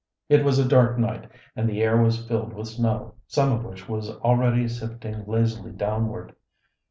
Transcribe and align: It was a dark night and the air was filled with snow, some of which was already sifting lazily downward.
It 0.29 0.43
was 0.43 0.57
a 0.57 0.67
dark 0.67 0.97
night 0.97 1.29
and 1.55 1.69
the 1.69 1.83
air 1.83 1.95
was 1.95 2.25
filled 2.27 2.53
with 2.53 2.69
snow, 2.69 3.13
some 3.27 3.51
of 3.51 3.63
which 3.63 3.87
was 3.87 4.09
already 4.09 4.67
sifting 4.67 5.23
lazily 5.27 5.73
downward. 5.73 6.33